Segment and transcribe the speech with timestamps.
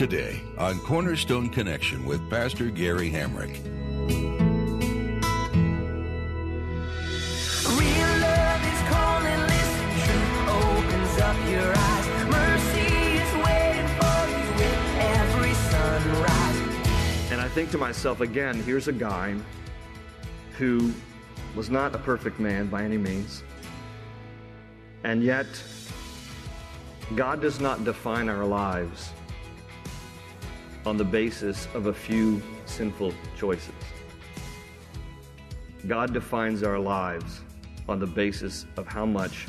[0.00, 3.62] Today on Cornerstone Connection with Pastor Gary Hamrick.
[7.68, 12.06] Real love is calling, listen, truth opens up your eyes.
[12.30, 17.30] Mercy is waiting for you with every sunrise.
[17.30, 19.36] And I think to myself, again, here's a guy
[20.56, 20.94] who
[21.54, 23.42] was not a perfect man by any means.
[25.04, 25.62] And yet,
[27.14, 29.12] God does not define our lives
[30.86, 33.74] on the basis of a few sinful choices.
[35.86, 37.40] God defines our lives
[37.88, 39.46] on the basis of how much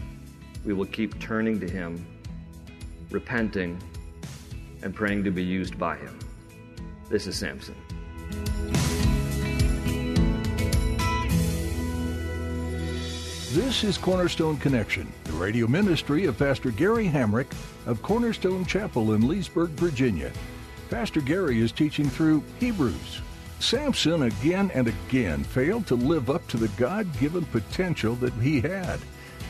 [0.65, 2.05] we will keep turning to Him,
[3.09, 3.81] repenting,
[4.83, 6.17] and praying to be used by Him.
[7.09, 7.75] This is Samson.
[13.53, 17.47] This is Cornerstone Connection, the radio ministry of Pastor Gary Hamrick
[17.85, 20.31] of Cornerstone Chapel in Leesburg, Virginia.
[20.91, 23.21] Pastor Gary is teaching through Hebrews.
[23.61, 28.59] Samson again and again failed to live up to the God given potential that he
[28.59, 28.99] had.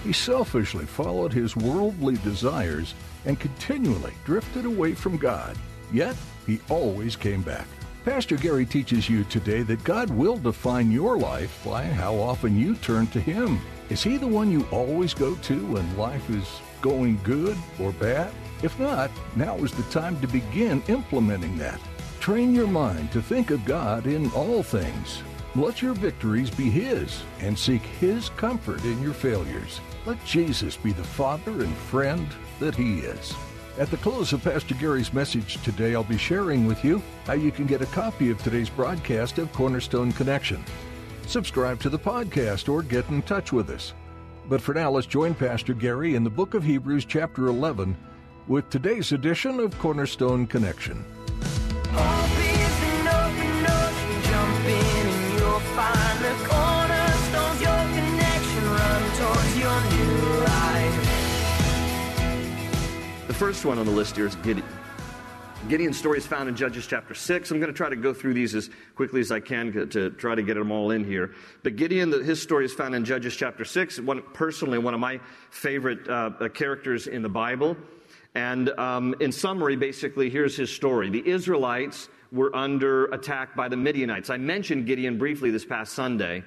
[0.04, 2.94] He selfishly followed his worldly desires
[3.26, 5.58] and continually drifted away from God.
[5.92, 7.66] Yet, he always came back.
[8.06, 12.76] Pastor Gary teaches you today that God will define your life by how often you
[12.76, 13.60] turn to Him.
[13.90, 16.48] Is He the one you always go to when life is
[16.82, 18.32] going good or bad?
[18.64, 21.80] If not, now is the time to begin implementing that.
[22.20, 25.24] Train your mind to think of God in all things.
[25.56, 29.82] Let your victories be His and seek His comfort in your failures.
[30.06, 32.28] Let Jesus be the Father and friend
[32.60, 33.34] that He is.
[33.80, 37.52] At the close of Pastor Gary's message today, I'll be sharing with you how you
[37.52, 40.64] can get a copy of today's broadcast of Cornerstone Connection.
[41.26, 43.94] Subscribe to the podcast or get in touch with us.
[44.52, 47.96] But for now, let's join Pastor Gary in the book of Hebrews, chapter 11,
[48.50, 51.06] with today's edition of Cornerstone Connection.
[63.28, 64.68] The first one on the list here is Gideon.
[65.72, 67.50] Gideon's story is found in Judges chapter 6.
[67.50, 70.36] I'm going to try to go through these as quickly as I can to, try
[70.36, 71.34] to get them all in here.
[71.64, 74.02] But Gideon, his story is found in Judges chapter 6.
[74.02, 77.78] One, personally, one of my favorite uh, characters in the Bible.
[78.36, 81.10] And um, in summary, basically, here's his story.
[81.10, 84.30] The Israelites were under attack by the Midianites.
[84.30, 86.44] I mentioned Gideon briefly this past Sunday.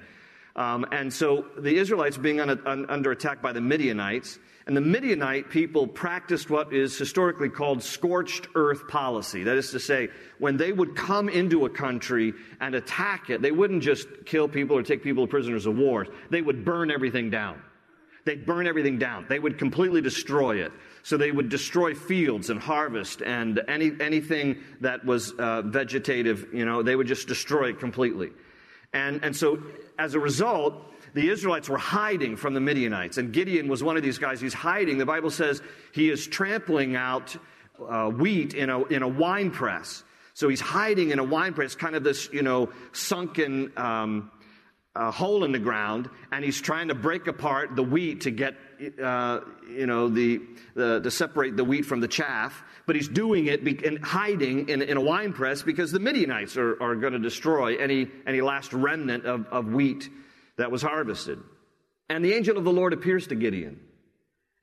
[0.55, 4.37] Um, and so the Israelites being un, un, under attack by the Midianites,
[4.67, 9.43] and the Midianite people practiced what is historically called scorched earth policy.
[9.43, 10.09] That is to say,
[10.39, 14.75] when they would come into a country and attack it, they wouldn't just kill people
[14.75, 16.07] or take people prisoners of war.
[16.31, 17.61] They would burn everything down.
[18.25, 19.27] They'd burn everything down.
[19.29, 20.71] They would completely destroy it.
[21.03, 26.65] So they would destroy fields and harvest and any, anything that was uh, vegetative, you
[26.65, 28.31] know, they would just destroy it completely.
[28.93, 29.59] And, and so
[29.99, 30.73] as a result,
[31.15, 33.17] the Israelites were hiding from the Midianites.
[33.17, 34.41] And Gideon was one of these guys.
[34.41, 34.97] He's hiding.
[34.97, 35.61] The Bible says
[35.93, 37.37] he is trampling out
[37.79, 40.03] uh, wheat in a, in a wine press.
[40.33, 44.29] So he's hiding in a wine press, kind of this, you know, sunken um,
[44.93, 48.55] uh, hole in the ground, and he's trying to break apart the wheat to get,
[49.01, 49.39] uh,
[49.69, 50.41] you know, the,
[50.73, 52.61] the, to separate the wheat from the chaff.
[52.85, 56.81] But he's doing it be- hiding in, in a wine press because the Midianites are,
[56.83, 60.09] are going to destroy any, any last remnant of, of wheat
[60.57, 61.39] that was harvested.
[62.09, 63.79] And the angel of the Lord appears to Gideon.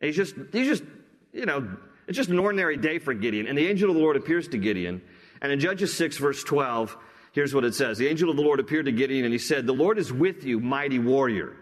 [0.01, 0.85] And he's just, he's just,
[1.33, 1.77] you know,
[2.07, 3.47] it's just an ordinary day for Gideon.
[3.47, 5.03] And the angel of the Lord appears to Gideon.
[5.41, 6.97] And in Judges 6, verse 12,
[7.33, 9.67] here's what it says The angel of the Lord appeared to Gideon, and he said,
[9.67, 11.57] The Lord is with you, mighty warrior.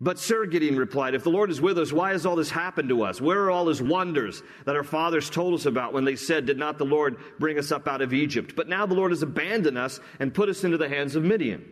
[0.00, 2.88] But, sir, Gideon replied, If the Lord is with us, why has all this happened
[2.88, 3.20] to us?
[3.20, 6.58] Where are all his wonders that our fathers told us about when they said, Did
[6.58, 8.54] not the Lord bring us up out of Egypt?
[8.56, 11.64] But now the Lord has abandoned us and put us into the hands of Midian.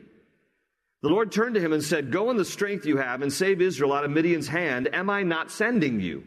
[1.03, 3.61] The Lord turned to him and said, Go in the strength you have and save
[3.61, 4.95] Israel out of Midian's hand.
[4.95, 6.25] Am I not sending you?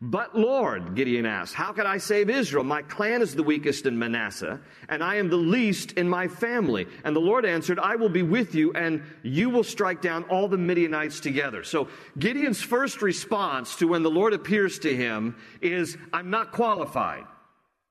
[0.00, 2.64] But Lord, Gideon asked, how can I save Israel?
[2.64, 4.60] My clan is the weakest in Manasseh,
[4.90, 6.86] and I am the least in my family.
[7.02, 10.48] And the Lord answered, I will be with you, and you will strike down all
[10.48, 11.64] the Midianites together.
[11.64, 17.24] So Gideon's first response to when the Lord appears to him is, I'm not qualified.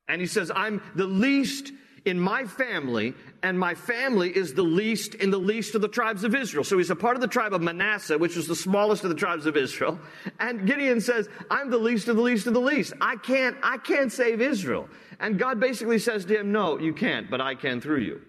[0.08, 1.74] And he says, I'm the least
[2.06, 6.24] in my family, and my family is the least in the least of the tribes
[6.24, 6.64] of Israel.
[6.64, 9.16] So he's a part of the tribe of Manasseh, which was the smallest of the
[9.16, 10.00] tribes of Israel.
[10.40, 12.94] And Gideon says, I'm the least of the least of the least.
[13.02, 14.88] I can't, I can't save Israel.
[15.20, 18.22] And God basically says to him, No, you can't, but I can through you.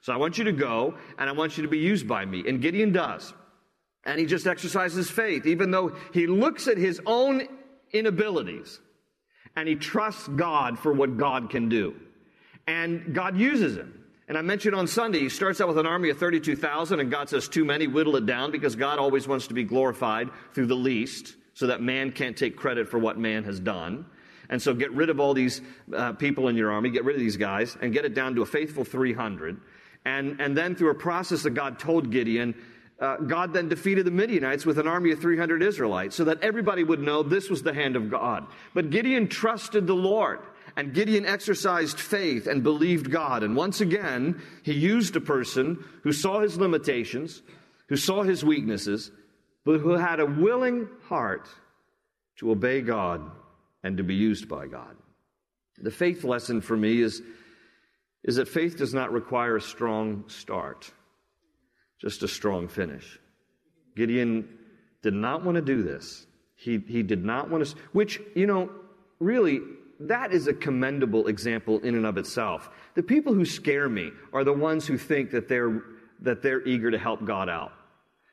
[0.00, 2.44] So I want you to go, and I want you to be used by me.
[2.48, 3.34] And Gideon does.
[4.04, 7.46] And he just exercises faith, even though he looks at his own
[7.92, 8.80] inabilities
[9.56, 11.94] and he trusts God for what God can do.
[12.68, 14.04] And God uses him.
[14.28, 17.30] And I mentioned on Sunday, he starts out with an army of 32,000, and God
[17.30, 20.76] says, Too many, whittle it down, because God always wants to be glorified through the
[20.76, 24.04] least, so that man can't take credit for what man has done.
[24.50, 25.62] And so get rid of all these
[25.96, 28.42] uh, people in your army, get rid of these guys, and get it down to
[28.42, 29.58] a faithful 300.
[30.04, 32.54] And, and then through a process that God told Gideon,
[33.00, 36.84] uh, God then defeated the Midianites with an army of 300 Israelites so that everybody
[36.84, 38.46] would know this was the hand of God.
[38.74, 40.40] But Gideon trusted the Lord.
[40.78, 43.42] And Gideon exercised faith and believed God.
[43.42, 47.42] And once again, he used a person who saw his limitations,
[47.88, 49.10] who saw his weaknesses,
[49.64, 51.48] but who had a willing heart
[52.36, 53.28] to obey God
[53.82, 54.94] and to be used by God.
[55.78, 57.22] The faith lesson for me is,
[58.22, 60.92] is that faith does not require a strong start
[62.00, 63.18] just a strong finish.
[63.96, 64.48] Gideon
[65.02, 66.24] did not want to do this.
[66.54, 68.70] He, he did not want to, which, you know,
[69.18, 69.60] really,
[70.00, 72.70] that is a commendable example in and of itself.
[72.94, 75.82] The people who scare me are the ones who think that they're,
[76.20, 77.72] that they're eager to help God out.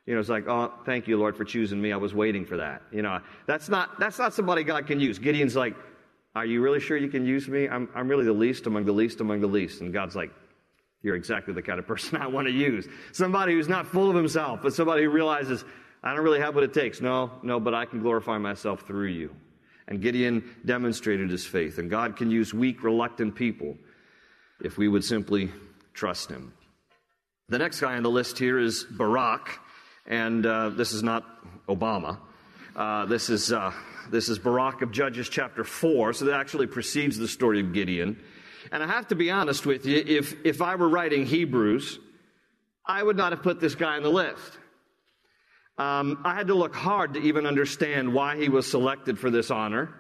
[0.06, 1.92] You know, it's like, oh, thank you, Lord, for choosing me.
[1.92, 2.84] I was waiting for that.
[2.92, 5.18] You know, that's not, that's not somebody God can use.
[5.18, 5.76] Gideon's like,
[6.36, 7.68] are you really sure you can use me?
[7.68, 9.82] I'm, I'm really the least among the least among the least.
[9.82, 10.32] And God's like,
[11.02, 12.88] you're exactly the kind of person I want to use.
[13.14, 15.66] Somebody who's not full of himself, but somebody who realizes,
[16.04, 17.02] I don't really have what it takes.
[17.02, 19.36] No, no, but I can glorify myself through you.
[19.88, 21.78] And Gideon demonstrated his faith.
[21.78, 23.78] And God can use weak, reluctant people
[24.62, 25.52] if we would simply
[25.94, 26.54] trust him.
[27.50, 29.60] The next guy on the list here is Barak.
[30.08, 31.24] And uh, this is not
[31.68, 32.20] Obama.
[32.76, 33.72] Uh, this, is, uh,
[34.10, 36.14] this is Barak of Judges chapter 4.
[36.14, 38.20] So that actually precedes the story of Gideon.
[38.72, 42.00] And I have to be honest with you, if, if I were writing Hebrews,
[42.86, 44.58] I would not have put this guy on the list.
[45.77, 49.51] Um, I had to look hard to even understand why he was selected for this
[49.51, 49.94] honor.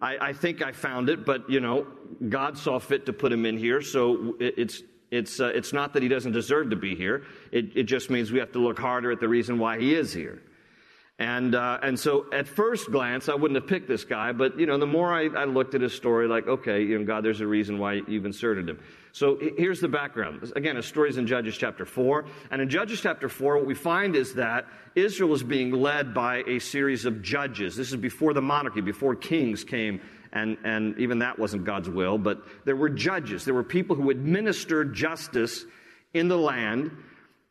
[0.00, 1.86] I, I, think I found it, but you know,
[2.28, 5.94] God saw fit to put him in here, so it, it's it's uh, it's not
[5.94, 7.24] that he doesn't deserve to be here.
[7.50, 10.12] It, it just means we have to look harder at the reason why he is
[10.12, 10.40] here.
[11.20, 14.64] And, uh, and so at first glance, I wouldn't have picked this guy, but, you
[14.64, 17.42] know, the more I, I, looked at his story, like, okay, you know, God, there's
[17.42, 18.78] a reason why you've inserted him.
[19.12, 20.50] So here's the background.
[20.56, 22.24] Again, a story is in Judges chapter 4.
[22.50, 26.38] And in Judges chapter 4, what we find is that Israel is being led by
[26.46, 27.76] a series of judges.
[27.76, 30.00] This is before the monarchy, before kings came,
[30.32, 33.44] and, and even that wasn't God's will, but there were judges.
[33.44, 35.66] There were people who administered justice
[36.14, 36.92] in the land.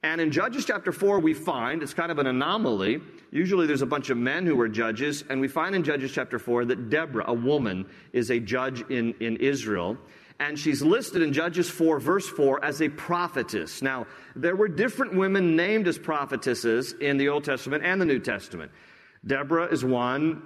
[0.01, 3.01] And in Judges chapter 4, we find, it's kind of an anomaly,
[3.31, 6.40] usually there's a bunch of men who are judges, and we find in Judges chapter
[6.40, 9.98] 4 that Deborah, a woman, is a judge in, in Israel.
[10.40, 13.81] And she's listed in Judges 4, verse 4, as a prophetess.
[13.81, 14.07] Now,
[14.38, 18.72] there were different women named as prophetesses in the Old Testament and the New Testament.
[19.28, 20.42] Deborah is one,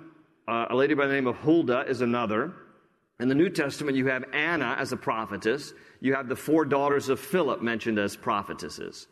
[0.48, 2.54] uh, a lady by the name of Huldah is another.
[3.20, 5.74] In the New Testament, you have Anna as a prophetess.
[6.02, 9.08] You have the four daughters of Philip mentioned as prophetesses.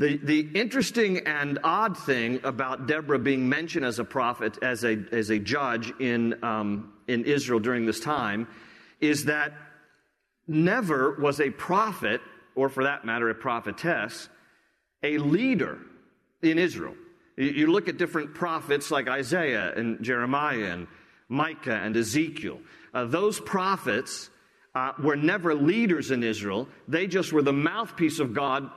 [0.00, 4.96] The, the interesting and odd thing about Deborah being mentioned as a prophet, as a,
[5.12, 8.48] as a judge in, um, in Israel during this time,
[9.02, 9.52] is that
[10.48, 12.22] never was a prophet,
[12.54, 14.30] or for that matter, a prophetess,
[15.02, 15.76] a leader
[16.40, 16.94] in Israel.
[17.36, 20.86] You look at different prophets like Isaiah and Jeremiah and
[21.28, 22.58] Micah and Ezekiel.
[22.94, 24.30] Uh, those prophets
[24.74, 26.68] uh, were never leaders in Israel.
[26.88, 28.70] They just were the mouthpiece of God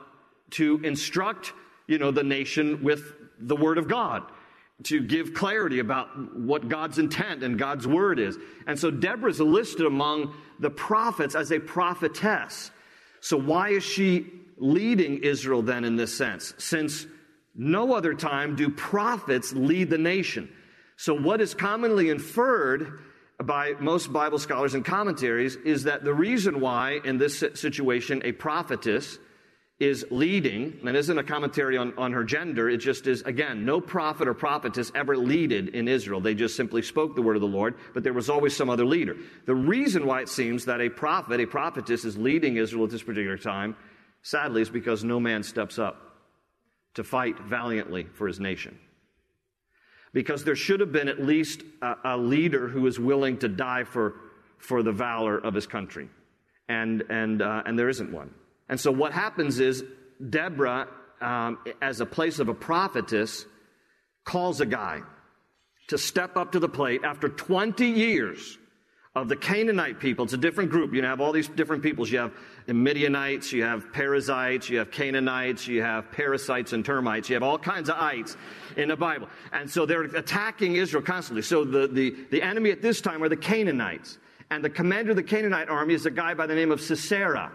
[0.50, 1.52] to instruct,
[1.86, 4.22] you know, the nation with the word of God,
[4.84, 8.36] to give clarity about what God's intent and God's word is.
[8.66, 12.70] And so Deborah is listed among the prophets as a prophetess.
[13.20, 16.54] So why is she leading Israel then in this sense?
[16.58, 17.06] Since
[17.54, 20.50] no other time do prophets lead the nation.
[20.96, 23.00] So what is commonly inferred
[23.42, 28.32] by most Bible scholars and commentaries is that the reason why in this situation a
[28.32, 29.18] prophetess
[29.84, 33.80] is leading, and isn't a commentary on, on her gender, it just is, again, no
[33.80, 36.20] prophet or prophetess ever leaded in Israel.
[36.20, 38.84] They just simply spoke the word of the Lord, but there was always some other
[38.84, 39.16] leader.
[39.46, 43.02] The reason why it seems that a prophet, a prophetess, is leading Israel at this
[43.02, 43.76] particular time,
[44.22, 46.16] sadly, is because no man steps up
[46.94, 48.78] to fight valiantly for his nation.
[50.12, 53.84] Because there should have been at least a, a leader who is willing to die
[53.84, 54.14] for,
[54.58, 56.08] for the valor of his country.
[56.68, 58.30] And, and, uh, and there isn't one.
[58.68, 59.84] And so what happens is
[60.30, 60.88] Deborah,
[61.20, 63.46] um, as a place of a prophetess,
[64.24, 65.00] calls a guy
[65.88, 68.58] to step up to the plate after 20 years
[69.14, 70.24] of the Canaanite people.
[70.24, 70.92] It's a different group.
[70.92, 72.10] You have all these different peoples.
[72.10, 72.32] You have
[72.66, 77.28] Midianites, you have Perizzites, you have Canaanites, you have parasites and termites.
[77.28, 78.36] You have all kinds of ites
[78.76, 79.28] in the Bible.
[79.52, 81.42] And so they're attacking Israel constantly.
[81.42, 84.18] So the, the, the enemy at this time are the Canaanites.
[84.50, 87.52] And the commander of the Canaanite army is a guy by the name of Sisera.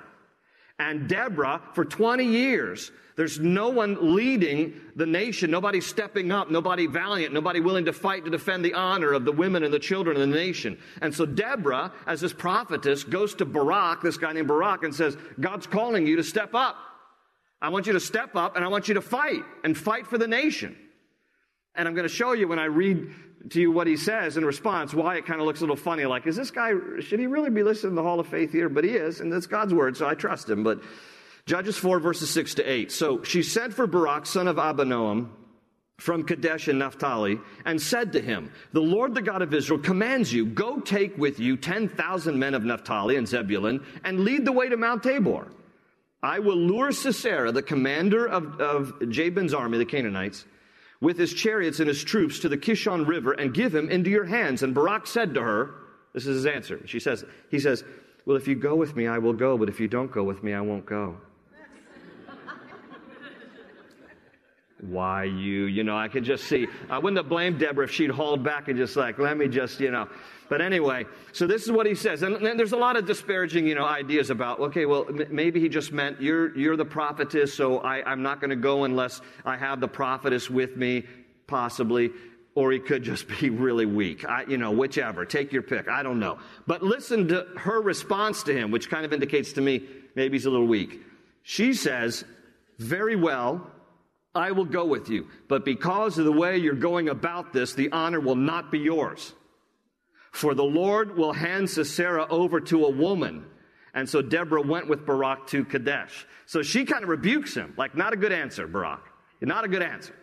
[0.80, 6.88] And Deborah, for 20 years, there's no one leading the nation, nobody stepping up, nobody
[6.88, 10.16] valiant, nobody willing to fight to defend the honor of the women and the children
[10.16, 10.78] of the nation.
[11.02, 15.18] And so Deborah, as this prophetess, goes to Barak, this guy named Barak, and says,
[15.38, 16.78] God's calling you to step up.
[17.62, 20.18] I want you to step up and I want you to fight and fight for
[20.18, 20.78] the nation.
[21.76, 23.14] And I'm going to show you when I read
[23.50, 26.06] to you what he says in response, why it kind of looks a little funny.
[26.06, 28.70] Like, is this guy, should he really be listed in the Hall of Faith here?
[28.70, 30.64] But he is, and that's God's word, so I trust him.
[30.64, 30.82] But
[31.46, 32.92] Judges 4, verses 6 to 8.
[32.92, 35.30] So she sent for Barak, son of Abinoam,
[35.98, 40.32] from Kadesh and Naphtali, and said to him, The Lord, the God of Israel, commands
[40.32, 44.70] you, go take with you 10,000 men of Naphtali and Zebulun, and lead the way
[44.70, 45.48] to Mount Tabor.
[46.22, 50.46] I will lure Sisera, the commander of, of Jabin's army, the Canaanites,
[51.02, 54.26] with his chariots and his troops to the Kishon River and give him into your
[54.26, 54.64] hands.
[54.64, 55.76] And Barak said to her,
[56.14, 56.82] This is his answer.
[56.86, 57.84] She says, He says,
[58.26, 60.44] Well, if you go with me, I will go, but if you don't go with
[60.44, 61.18] me, I won't go.
[64.82, 65.66] Why you?
[65.66, 66.68] You know, I could just see.
[66.90, 69.80] I wouldn't have blamed Deborah if she'd hauled back and just like, let me just,
[69.80, 70.08] you know.
[70.48, 72.24] But anyway, so this is what he says.
[72.24, 75.60] And, and there's a lot of disparaging, you know, ideas about, okay, well, m- maybe
[75.60, 79.22] he just meant you're, you're the prophetess, so I, I'm not going to go unless
[79.46, 81.04] I have the prophetess with me,
[81.46, 82.12] possibly.
[82.56, 84.26] Or he could just be really weak.
[84.26, 85.26] I, you know, whichever.
[85.26, 85.88] Take your pick.
[85.88, 86.40] I don't know.
[86.66, 89.84] But listen to her response to him, which kind of indicates to me
[90.16, 91.02] maybe he's a little weak.
[91.44, 92.24] She says,
[92.80, 93.70] very well,
[94.36, 95.28] I will go with you.
[95.48, 99.34] But because of the way you're going about this, the honor will not be yours.
[100.32, 103.46] For the Lord will hand Sisera over to a woman.
[103.94, 106.28] And so Deborah went with Barak to Kadesh.
[106.46, 109.04] So she kind of rebukes him, like, not a good answer, Barak.
[109.42, 110.14] Not a good answer.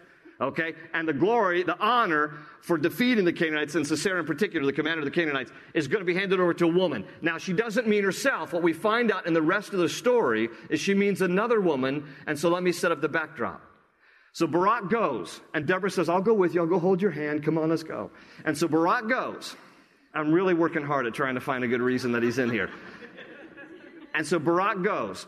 [0.41, 0.75] Okay?
[0.95, 5.01] And the glory, the honor for defeating the Canaanites, and Sisera in particular, the commander
[5.01, 7.05] of the Canaanites, is going to be handed over to a woman.
[7.23, 8.53] Now, she doesn't mean herself.
[8.53, 12.05] What we find out in the rest of the story is she means another woman.
[12.29, 13.63] And so let me set up the backdrop.
[14.37, 16.61] So Barak goes, and Deborah says, I'll go with you.
[16.61, 17.43] I'll go hold your hand.
[17.43, 18.11] Come on, let's go.
[18.45, 19.57] And so Barak goes.
[20.13, 22.69] I'm really working hard at trying to find a good reason that he's in here.
[24.13, 25.27] And so Barak goes,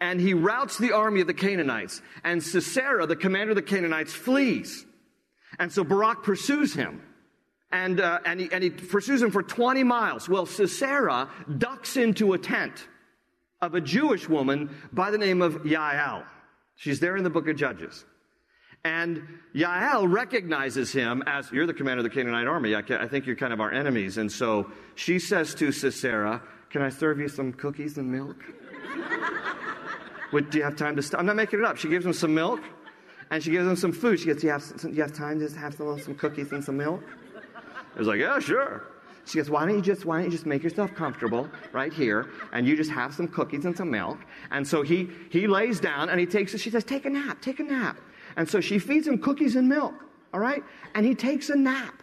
[0.00, 2.00] and he routs the army of the Canaanites.
[2.22, 4.86] And Sisera, the commander of the Canaanites, flees.
[5.58, 7.02] And so Barak pursues him.
[7.72, 10.28] And, uh, and, he, and he pursues him for 20 miles.
[10.28, 11.28] Well, Sisera
[11.58, 12.86] ducks into a tent
[13.60, 16.22] of a Jewish woman by the name of Yael.
[16.76, 18.04] She's there in the book of Judges.
[18.84, 22.74] And Yael recognizes him as, You're the commander of the Canaanite army.
[22.74, 24.18] I, I, think you're kind of our enemies.
[24.18, 28.36] And so she says to Sisera, Can I serve you some cookies and milk?
[30.32, 31.20] Would, do you have time to stop?
[31.20, 31.76] I'm not making it up.
[31.76, 32.60] She gives him some milk
[33.30, 34.20] and she gives him some food.
[34.20, 36.52] She goes, Do you have, some, do you have time to have some, some cookies
[36.52, 37.02] and some milk?
[37.96, 38.84] Was like, Yeah, sure.
[39.28, 42.30] She goes, why don't you just why don't you just make yourself comfortable right here
[42.52, 44.18] and you just have some cookies and some milk?
[44.50, 46.58] And so he he lays down and he takes.
[46.58, 47.98] She says, take a nap, take a nap.
[48.38, 49.94] And so she feeds him cookies and milk.
[50.32, 50.62] All right,
[50.94, 52.02] and he takes a nap.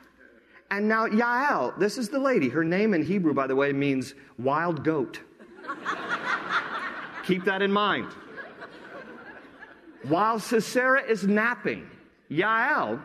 [0.69, 2.49] And now Yael, this is the lady.
[2.49, 5.21] Her name in Hebrew, by the way, means wild goat.
[7.25, 8.07] Keep that in mind.
[10.03, 11.89] While Sisera is napping,
[12.29, 13.01] Yael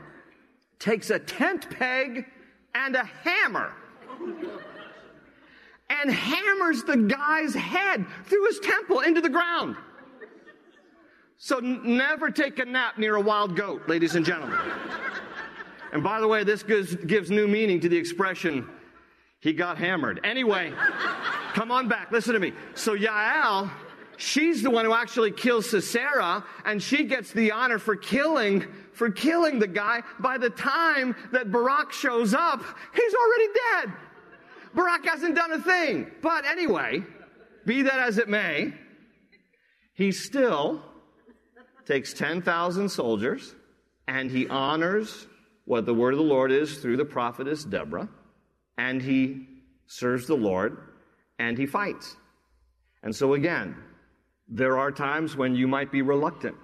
[0.79, 2.27] takes a tent peg
[2.75, 3.73] and a hammer
[5.89, 9.77] and hammers the guy's head through his temple into the ground.
[11.43, 14.59] So never take a nap near a wild goat, ladies and gentlemen.
[15.91, 18.69] And by the way, this gives, gives new meaning to the expression,
[19.41, 20.21] he got hammered.
[20.23, 20.71] Anyway,
[21.55, 22.53] come on back, listen to me.
[22.75, 23.71] So Yael,
[24.19, 29.11] she's the one who actually kills Sisera, and she gets the honor for killing, for
[29.11, 30.03] killing the guy.
[30.19, 32.63] By the time that Barak shows up,
[32.95, 33.95] he's already dead.
[34.75, 36.11] Barak hasn't done a thing.
[36.21, 37.03] But anyway,
[37.65, 38.75] be that as it may,
[39.95, 40.85] he still
[41.87, 43.55] takes 10,000 soldiers
[44.07, 45.27] and he honors
[45.65, 48.09] what the word of the Lord is through the prophetess Deborah,
[48.77, 49.47] and he
[49.87, 50.77] serves the Lord
[51.39, 52.17] and he fights.
[53.03, 53.77] And so again,
[54.49, 56.57] there are times when you might be reluctant,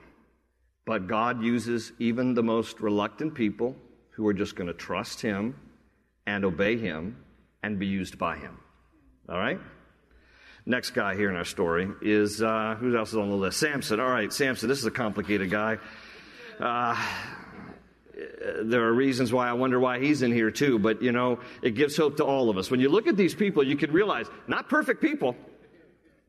[0.84, 3.76] but God uses even the most reluctant people
[4.10, 5.54] who are just going to trust him
[6.26, 7.16] and obey him
[7.62, 8.58] and be used by him.
[9.28, 9.60] All right?
[10.68, 13.60] Next guy here in our story is uh, who else is on the list?
[13.60, 14.00] Samson.
[14.00, 14.68] All right, Samson.
[14.68, 15.78] This is a complicated guy.
[16.58, 17.00] Uh,
[18.62, 21.76] there are reasons why I wonder why he's in here too, but you know, it
[21.76, 22.68] gives hope to all of us.
[22.68, 25.36] When you look at these people, you can realize not perfect people.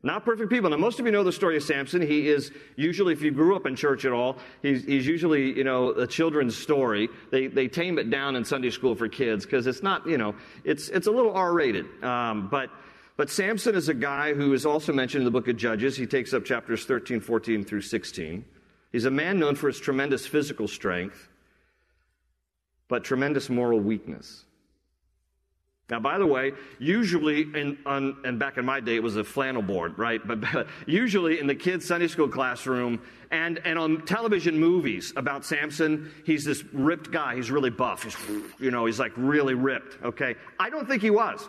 [0.04, 0.70] Not perfect people.
[0.70, 2.00] Now, most of you know the story of Samson.
[2.00, 5.64] He is usually, if you grew up in church at all, he's, he's usually, you
[5.64, 7.08] know, a children's story.
[7.32, 10.36] They, they tame it down in Sunday school for kids because it's not, you know,
[10.62, 11.86] it's, it's a little R rated.
[12.04, 12.70] Um, but,
[13.18, 15.96] but Samson is a guy who is also mentioned in the book of Judges.
[15.96, 18.44] He takes up chapters 13, 14 through 16.
[18.92, 21.28] He's a man known for his tremendous physical strength,
[22.86, 24.44] but tremendous moral weakness.
[25.90, 29.24] Now, by the way, usually, in, on, and back in my day, it was a
[29.24, 30.24] flannel board, right?
[30.24, 33.00] But, but usually in the kids' Sunday school classroom
[33.32, 37.34] and, and on television movies about Samson, he's this ripped guy.
[37.34, 38.04] He's really buff.
[38.04, 38.16] He's,
[38.60, 40.36] you know, he's like really ripped, okay?
[40.60, 41.48] I don't think he was.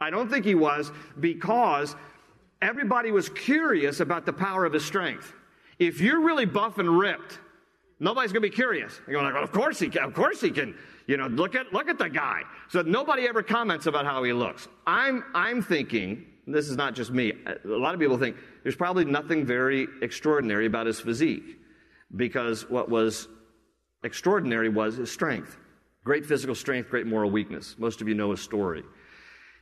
[0.00, 1.96] I don't think he was because
[2.60, 5.32] everybody was curious about the power of his strength.
[5.78, 7.38] If you're really buff and ripped,
[8.00, 9.00] nobody's going to be curious.
[9.06, 10.04] You're going like, of course he can.
[10.04, 10.76] Of course he can.
[11.06, 12.42] You know, look at look at the guy.
[12.68, 14.68] So nobody ever comments about how he looks.
[14.86, 17.32] I'm I'm thinking this is not just me.
[17.46, 21.58] A lot of people think there's probably nothing very extraordinary about his physique,
[22.14, 23.28] because what was
[24.02, 25.56] extraordinary was his strength,
[26.04, 27.76] great physical strength, great moral weakness.
[27.78, 28.82] Most of you know his story.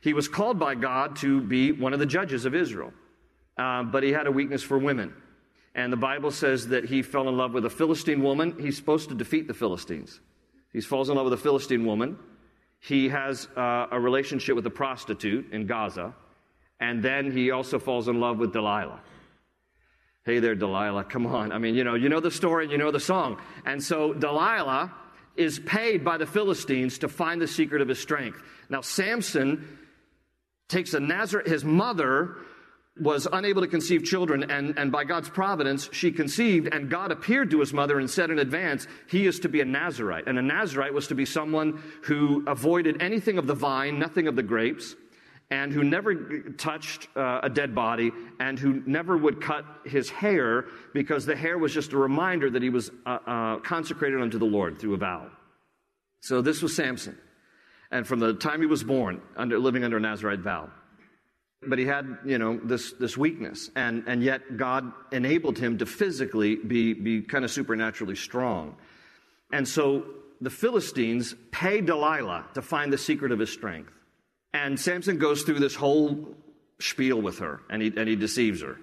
[0.05, 2.93] He was called by God to be one of the judges of Israel,
[3.57, 5.11] uh, but he had a weakness for women.
[5.73, 8.55] And the Bible says that he fell in love with a Philistine woman.
[8.59, 10.19] He's supposed to defeat the Philistines.
[10.71, 12.19] He falls in love with a Philistine woman.
[12.79, 16.13] He has uh, a relationship with a prostitute in Gaza.
[16.79, 19.01] And then he also falls in love with Delilah.
[20.23, 21.51] Hey there, Delilah, come on.
[21.51, 23.41] I mean, you know, you know the story and you know the song.
[23.65, 24.93] And so Delilah
[25.35, 28.39] is paid by the Philistines to find the secret of his strength.
[28.69, 29.79] Now, Samson
[30.67, 32.37] takes a Nazareth, his mother
[32.99, 37.51] was unable to conceive children, and, and by God's providence, she conceived, and God appeared
[37.51, 40.27] to his mother and said in advance, He is to be a Nazarite.
[40.27, 44.37] And a Nazarite was to be someone who avoided anything of the vine, nothing of
[44.37, 44.95] the grapes,
[45.51, 46.15] and who never
[46.57, 51.57] touched uh, a dead body, and who never would cut his hair, because the hair
[51.57, 54.97] was just a reminder that he was uh, uh, consecrated unto the Lord through a
[54.97, 55.29] vow.
[56.21, 57.17] So this was Samson.
[57.95, 60.69] And from the time he was born, under, living under a Nazarite vow.
[61.65, 63.69] But he had, you know, this, this weakness.
[63.73, 68.75] And, and yet God enabled him to physically be, be kind of supernaturally strong.
[69.53, 70.07] And so
[70.41, 73.93] the Philistines pay Delilah to find the secret of his strength.
[74.53, 76.35] And Samson goes through this whole
[76.79, 78.75] spiel with her, and he, and he deceives her.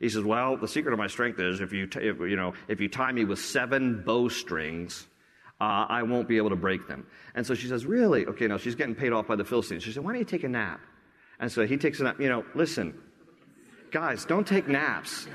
[0.00, 2.54] He says, "Well, the secret of my strength is if you, t- if, you know,
[2.66, 5.06] if you tie me with seven bowstrings,
[5.60, 8.26] uh, I won't be able to break them." And so she says, "Really?
[8.26, 10.44] Okay, now she's getting paid off by the Philistines." She said, "Why don't you take
[10.44, 10.80] a nap?"
[11.40, 12.20] And so he takes a nap.
[12.20, 12.94] You know, listen,
[13.90, 15.26] guys, don't take naps.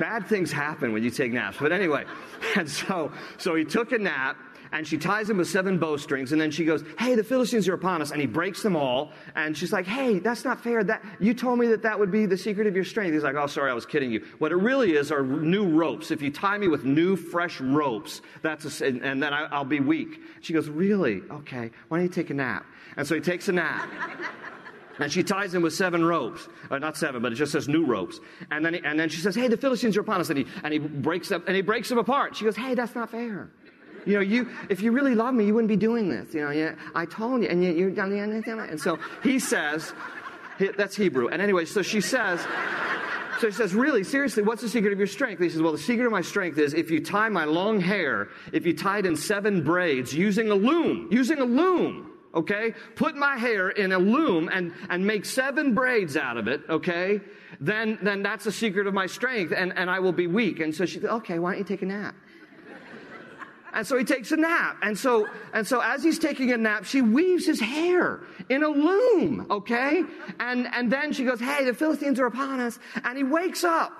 [0.00, 1.58] Bad things happen when you take naps.
[1.58, 2.04] But anyway,
[2.56, 4.36] and so so he took a nap
[4.72, 7.74] and she ties him with seven bowstrings and then she goes hey the philistines are
[7.74, 11.04] upon us and he breaks them all and she's like hey that's not fair that
[11.20, 13.46] you told me that that would be the secret of your strength he's like oh
[13.46, 16.58] sorry i was kidding you what it really is are new ropes if you tie
[16.58, 20.52] me with new fresh ropes that's a, and, and then I, i'll be weak she
[20.52, 23.88] goes really okay why don't you take a nap and so he takes a nap
[24.98, 26.48] and she ties him with seven ropes.
[26.70, 28.20] Uh, not seven, but it just says new ropes.
[28.50, 30.30] And then, he, and then she says, hey, the Philistines are upon us.
[30.30, 32.36] And he, and he breaks up, and he breaks them apart.
[32.36, 33.50] She goes, hey, that's not fair.
[34.06, 36.32] You know, you, if you really love me, you wouldn't be doing this.
[36.32, 38.32] You know, yeah, I told you, and you, you're down the end.
[38.46, 39.92] And so he says,
[40.76, 41.28] that's Hebrew.
[41.28, 42.40] And anyway, so she says,
[43.40, 45.42] so he says, Really, seriously, what's the secret of your strength?
[45.42, 48.28] He says, Well, the secret of my strength is if you tie my long hair,
[48.52, 52.74] if you tie it in seven braids using a loom, using a loom, okay?
[52.94, 57.20] Put my hair in a loom and, and make seven braids out of it, okay?
[57.60, 60.60] Then, then that's the secret of my strength and, and I will be weak.
[60.60, 62.14] And so she said, okay, why don't you take a nap?
[63.76, 64.78] And so he takes a nap.
[64.80, 68.68] And so, and so as he's taking a nap, she weaves his hair in a
[68.68, 70.02] loom, okay?
[70.40, 72.78] And, and then she goes, hey, the Philistines are upon us.
[73.04, 73.92] And he wakes up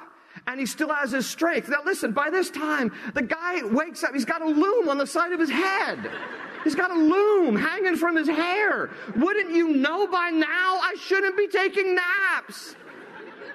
[0.46, 1.68] and he still has his strength.
[1.68, 5.06] Now listen, by this time, the guy wakes up, he's got a loom on the
[5.06, 6.10] side of his head.
[6.64, 8.88] He's got a loom hanging from his hair.
[9.14, 12.74] Wouldn't you know by now I shouldn't be taking naps?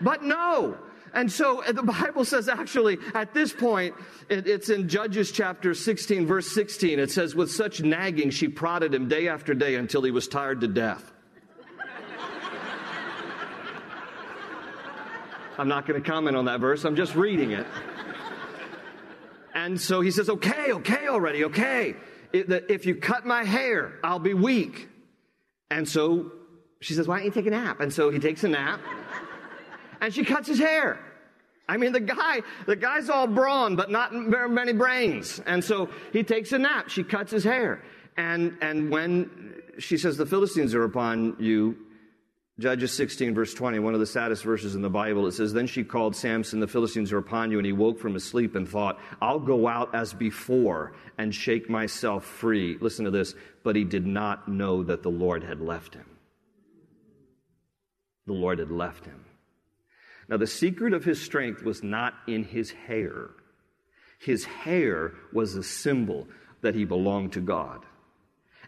[0.02, 0.78] But no.
[1.14, 3.96] And so uh, the Bible says actually at this point,
[4.30, 7.00] it, it's in Judges chapter 16, verse 16.
[7.00, 10.62] It says, With such nagging, she prodded him day after day until he was tired
[10.62, 11.12] to death.
[15.58, 17.68] I'm not going to comment on that verse, I'm just reading it.
[19.54, 21.96] And so he says, Okay, okay already, okay.
[22.34, 24.88] If you cut my hair, I'll be weak.
[25.70, 26.32] And so
[26.80, 27.82] she says, Why don't you take a nap?
[27.82, 28.80] And so he takes a nap
[30.02, 31.00] and she cuts his hair.
[31.70, 35.40] I mean, the guy, the guy's all brawn, but not very many brains.
[35.46, 36.90] And so he takes a nap.
[36.90, 37.82] She cuts his hair.
[38.18, 41.78] And, and when she says, the Philistines are upon you,
[42.60, 45.66] Judges 16, verse 20, one of the saddest verses in the Bible, it says, Then
[45.66, 48.68] she called Samson, the Philistines are upon you, and he woke from his sleep and
[48.68, 52.78] thought, I'll go out as before and shake myself free.
[52.82, 53.34] Listen to this.
[53.64, 56.06] But he did not know that the Lord had left him.
[58.28, 59.24] The Lord had left him.
[60.32, 63.32] Now, the secret of his strength was not in his hair.
[64.18, 66.26] His hair was a symbol
[66.62, 67.86] that he belonged to God.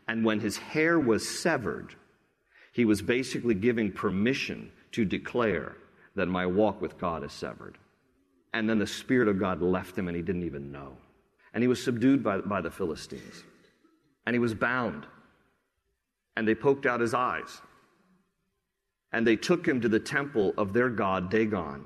[0.05, 1.95] And when his hair was severed,
[2.73, 5.77] he was basically giving permission to declare
[6.15, 7.77] that my walk with God is severed.
[8.53, 10.97] And then the Spirit of God left him and he didn't even know.
[11.53, 13.43] And he was subdued by, by the Philistines.
[14.25, 15.05] And he was bound.
[16.35, 17.61] And they poked out his eyes.
[19.13, 21.85] And they took him to the temple of their god, Dagon.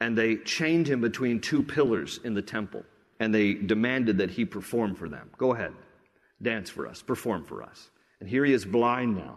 [0.00, 2.82] And they chained him between two pillars in the temple.
[3.20, 5.30] And they demanded that he perform for them.
[5.36, 5.74] Go ahead,
[6.40, 7.90] dance for us, perform for us.
[8.18, 9.36] And here he is blind now.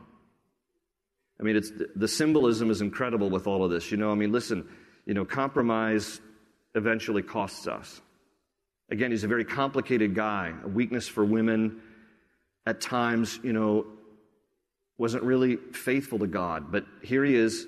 [1.39, 3.91] I mean, it's, the symbolism is incredible with all of this.
[3.91, 4.65] You know, I mean, listen,
[5.05, 6.21] you know, compromise
[6.75, 7.99] eventually costs us.
[8.89, 11.81] Again, he's a very complicated guy, a weakness for women.
[12.65, 13.85] At times, you know,
[14.97, 16.71] wasn't really faithful to God.
[16.71, 17.67] But here he is,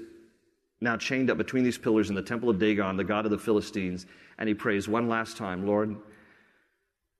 [0.81, 3.38] now chained up between these pillars in the temple of Dagon, the god of the
[3.38, 4.05] Philistines,
[4.38, 5.95] and he prays one last time, Lord,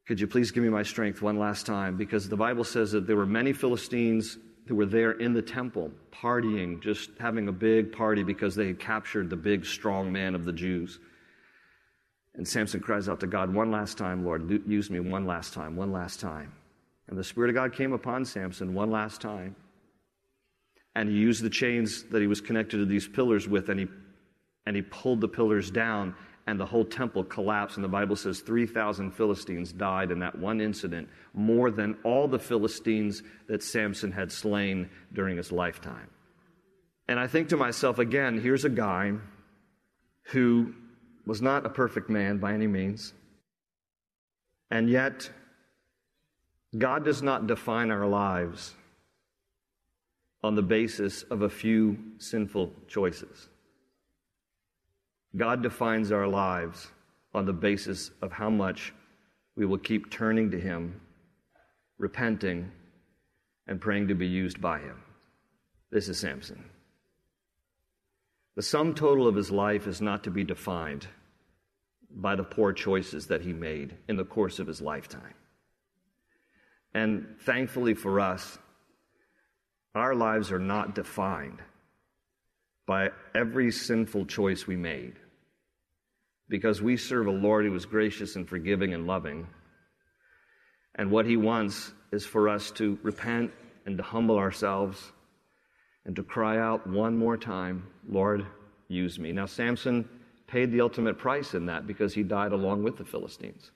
[0.06, 1.98] could you please give me my strength one last time?
[1.98, 4.38] Because the Bible says that there were many Philistines
[4.68, 8.80] who were there in the temple, partying, just having a big party because they had
[8.80, 11.00] captured the big, strong man of the Jews.
[12.36, 15.76] And Samson cries out to God, One last time, Lord, use me one last time,
[15.76, 16.52] one last time.
[17.08, 19.56] And the Spirit of God came upon Samson one last time.
[20.96, 23.88] And he used the chains that he was connected to these pillars with, and he,
[24.66, 26.16] and he pulled the pillars down,
[26.48, 27.76] and the whole temple collapsed.
[27.76, 32.40] And the Bible says 3,000 Philistines died in that one incident, more than all the
[32.40, 36.10] Philistines that Samson had slain during his lifetime.
[37.08, 39.14] And I think to myself, again, here's a guy
[40.30, 40.74] who
[41.26, 43.14] was not a perfect man by any means.
[44.72, 45.30] And yet,
[46.78, 48.74] God does not define our lives
[50.46, 53.50] on the basis of a few sinful choices.
[55.36, 56.88] God defines our lives
[57.34, 58.94] on the basis of how much
[59.56, 61.02] we will keep turning to Him,
[61.98, 62.72] repenting,
[63.66, 65.02] and praying to be used by Him.
[65.92, 66.64] This is Samson.
[68.56, 71.08] The sum total of his life is not to be defined
[72.12, 75.34] by the poor choices that he made in the course of his lifetime.
[76.94, 78.60] And thankfully for us,
[79.96, 81.60] our lives are not defined
[82.86, 85.14] by every sinful choice we made
[86.50, 89.48] because we serve a Lord who is gracious and forgiving and loving.
[90.96, 93.52] And what he wants is for us to repent
[93.86, 95.12] and to humble ourselves
[96.06, 98.46] and to cry out one more time, Lord,
[98.88, 99.32] use me.
[99.32, 100.08] Now, Samson
[100.48, 103.72] paid the ultimate price in that because he died along with the Philistines.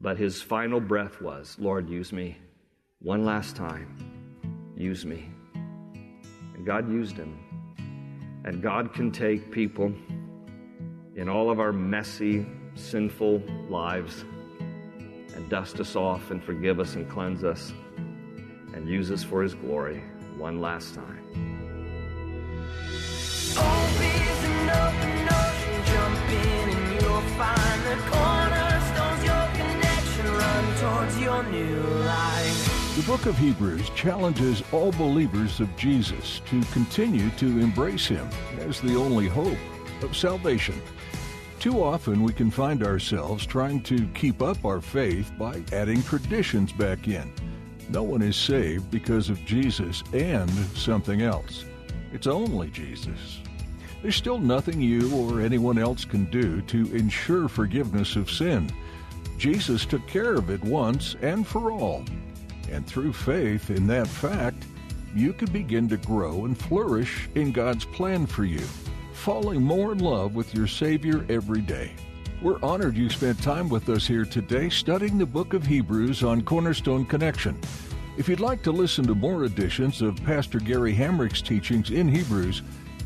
[0.00, 2.36] But his final breath was, Lord, use me
[3.00, 4.23] one last time.
[4.76, 5.28] Use me.
[6.54, 7.38] And God used him.
[8.44, 9.92] And God can take people
[11.16, 14.24] in all of our messy, sinful lives
[15.34, 17.72] and dust us off and forgive us and cleanse us
[18.74, 20.02] and use us for his glory
[20.36, 21.20] one last time.
[31.54, 31.93] The
[33.06, 38.26] book of Hebrews challenges all believers of Jesus to continue to embrace him
[38.60, 39.58] as the only hope
[40.00, 40.80] of salvation.
[41.60, 46.72] Too often we can find ourselves trying to keep up our faith by adding traditions
[46.72, 47.30] back in.
[47.90, 51.66] No one is saved because of Jesus and something else.
[52.14, 53.40] It's only Jesus.
[54.00, 58.70] There's still nothing you or anyone else can do to ensure forgiveness of sin.
[59.36, 62.02] Jesus took care of it once and for all.
[62.74, 64.66] And through faith in that fact,
[65.14, 68.62] you can begin to grow and flourish in God's plan for you
[69.12, 71.92] falling more in love with your Savior every day.
[72.42, 76.42] We're honored you spent time with us here today studying the book of Hebrews on
[76.42, 77.58] Cornerstone Connection.
[78.18, 82.62] If you'd like to listen to more editions of Pastor Gary Hamrick's teachings in Hebrews,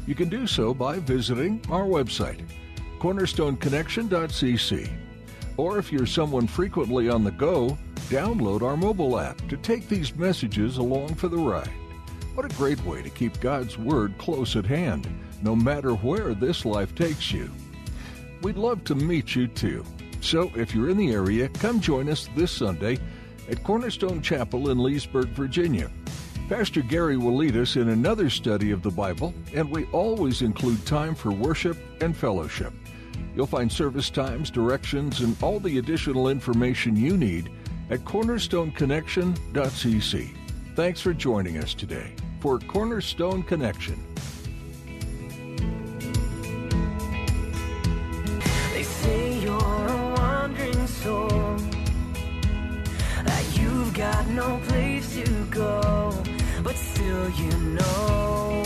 [0.06, 2.40] you can do so by visiting our website,
[2.98, 4.90] cornerstoneconnection.cc.
[5.56, 7.76] Or if you're someone frequently on the go,
[8.08, 11.70] download our mobile app to take these messages along for the ride.
[12.34, 15.06] What a great way to keep God's Word close at hand,
[15.42, 17.50] no matter where this life takes you.
[18.42, 19.84] We'd love to meet you too.
[20.20, 22.98] So if you're in the area, come join us this Sunday
[23.50, 25.90] at Cornerstone Chapel in Leesburg, Virginia.
[26.48, 30.84] Pastor Gary will lead us in another study of the Bible, and we always include
[30.86, 32.72] time for worship and fellowship.
[33.36, 37.50] You'll find service times, directions, and all the additional information you need
[37.90, 40.30] at cornerstoneconnection.cc.
[40.74, 44.02] Thanks for joining us today for Cornerstone Connection.
[48.72, 51.56] They say you're a wandering soul,
[53.24, 56.12] that you've got no place to go,
[56.62, 58.62] but still you know,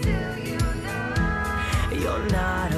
[0.00, 1.90] still you know.
[1.92, 2.72] you're not